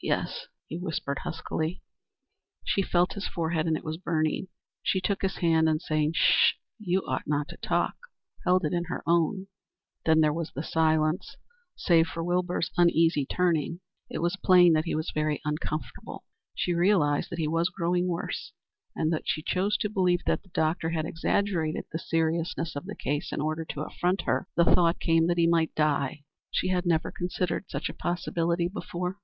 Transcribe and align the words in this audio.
"Yes," 0.00 0.46
he 0.66 0.78
whispered 0.78 1.18
huskily. 1.24 1.82
She 2.64 2.80
felt 2.80 3.12
his 3.12 3.28
forehead, 3.28 3.66
and 3.66 3.76
it 3.76 3.84
was 3.84 3.98
burning. 3.98 4.48
She 4.82 4.98
took 4.98 5.20
his 5.20 5.36
hand 5.44 5.68
and 5.68 5.78
saying, 5.82 6.14
"Sh! 6.14 6.54
You 6.78 7.00
ought 7.06 7.26
not 7.26 7.48
to 7.48 7.58
talk," 7.58 7.94
held 8.46 8.64
it 8.64 8.72
in 8.72 8.84
her 8.84 9.02
own. 9.06 9.48
Then 10.06 10.22
there 10.22 10.32
was 10.32 10.50
silence 10.66 11.36
save 11.76 12.06
for 12.06 12.24
Wilbur's 12.24 12.70
uneasy 12.78 13.26
turning. 13.26 13.80
It 14.08 14.20
was 14.22 14.38
plain 14.42 14.72
that 14.72 14.86
he 14.86 14.94
was 14.94 15.10
very 15.12 15.38
uncomfortable. 15.44 16.24
She 16.54 16.72
realized 16.72 17.28
that 17.28 17.38
he 17.38 17.46
was 17.46 17.68
growing 17.68 18.08
worse, 18.08 18.54
and 18.96 19.12
though 19.12 19.20
she 19.22 19.42
chose 19.42 19.76
to 19.82 19.90
believe 19.90 20.24
that 20.24 20.42
the 20.44 20.48
doctor 20.48 20.88
had 20.88 21.04
exaggerated 21.04 21.84
the 21.92 21.98
seriousness 21.98 22.74
of 22.74 22.86
the 22.86 22.96
case 22.96 23.30
in 23.34 23.42
order 23.42 23.66
to 23.66 23.82
affront 23.82 24.22
her, 24.22 24.48
the 24.56 24.64
thought 24.64 24.98
came 24.98 25.26
that 25.26 25.36
he 25.36 25.46
might 25.46 25.74
die. 25.74 26.24
She 26.50 26.68
had 26.68 26.86
never 26.86 27.12
considered 27.12 27.66
such 27.68 27.90
a 27.90 27.92
possibility 27.92 28.66
before. 28.66 29.18